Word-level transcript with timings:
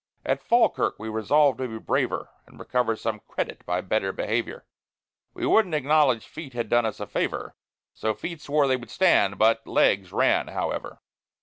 At 0.25 0.41
Falkirk 0.41 0.97
we 0.97 1.09
resolved 1.09 1.59
to 1.59 1.67
be 1.67 1.77
braver, 1.77 2.31
And 2.47 2.57
recover 2.59 2.95
some 2.95 3.19
credit 3.27 3.63
by 3.67 3.81
better 3.81 4.11
behavior: 4.11 4.65
We 5.35 5.45
wouldn't 5.45 5.75
acknowledge 5.75 6.25
feet 6.25 6.53
had 6.53 6.69
done 6.69 6.87
us 6.87 6.99
a 6.99 7.05
favor, 7.05 7.55
So 7.93 8.15
feet 8.15 8.41
swore 8.41 8.65
they 8.67 8.77
would 8.77 8.89
stand, 8.89 9.37
but 9.37 9.67
legs 9.67 10.11
ran 10.11 10.47
however. 10.47 11.03